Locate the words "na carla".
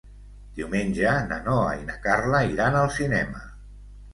1.91-2.41